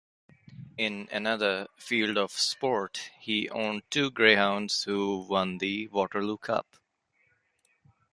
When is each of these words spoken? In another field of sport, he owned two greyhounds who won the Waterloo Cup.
In 0.79 1.07
another 1.11 1.67
field 1.77 2.17
of 2.17 2.31
sport, 2.31 3.11
he 3.19 3.47
owned 3.51 3.83
two 3.91 4.09
greyhounds 4.09 4.85
who 4.85 5.19
won 5.29 5.59
the 5.59 5.89
Waterloo 5.89 6.37
Cup. 6.39 6.65